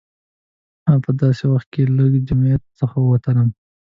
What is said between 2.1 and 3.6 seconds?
جمعیت څخه ووتلم.